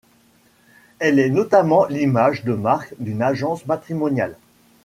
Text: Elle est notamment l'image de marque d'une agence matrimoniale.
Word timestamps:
Elle 0.97 1.19
est 1.19 1.29
notamment 1.29 1.85
l'image 1.85 2.43
de 2.43 2.55
marque 2.55 2.95
d'une 2.97 3.21
agence 3.21 3.67
matrimoniale. 3.67 4.35